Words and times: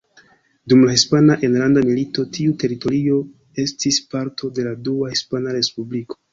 Dum 0.71 0.79
la 0.87 0.95
Hispana 0.95 1.35
Enlanda 1.47 1.83
Milito 1.89 2.25
tiu 2.39 2.57
teritorio 2.65 3.21
estis 3.67 4.03
parto 4.17 4.53
de 4.59 4.69
la 4.73 4.75
Dua 4.91 5.15
Hispana 5.17 5.59
Respubliko. 5.63 6.23